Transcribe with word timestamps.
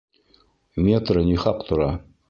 Метры 0.87 1.25
ни 1.29 1.37
хаҡ 1.47 1.65
тора? 1.71 1.93